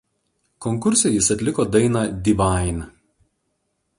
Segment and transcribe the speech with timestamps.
[0.65, 2.91] Konkurse jis atliko dainą „Divine“.